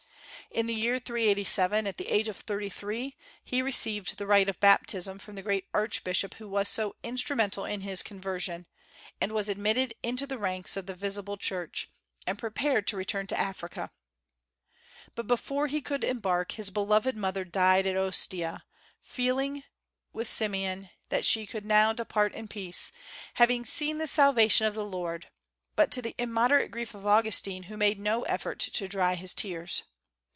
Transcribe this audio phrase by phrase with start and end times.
[0.53, 4.59] In the year 387, at the age of thirty three, he received the rite of
[4.59, 8.65] baptism from the great archbishop who was so instrumental in his conversion,
[9.21, 11.89] and was admitted into the ranks of the visible Church,
[12.27, 13.91] and prepared to return to Africa.
[15.15, 18.65] But before he could embark, his beloved mother died at Ostia,
[19.01, 19.63] feeling,
[20.11, 22.91] with Simeon, that she could now depart in peace,
[23.35, 25.29] having seen the salvation of the Lord,
[25.77, 29.83] but to the immoderate grief of Augustine who made no effort to dry his tears.